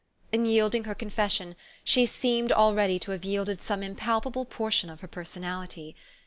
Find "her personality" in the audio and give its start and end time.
5.01-5.95